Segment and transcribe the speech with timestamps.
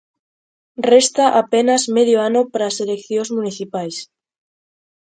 [0.91, 3.95] Resta apenas medio ano para as eleccións municipais.